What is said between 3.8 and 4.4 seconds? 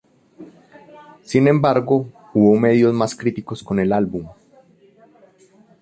álbum.